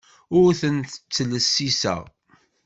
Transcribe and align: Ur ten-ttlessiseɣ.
Ur 0.39 0.49
ten-ttlessiseɣ. 0.59 2.01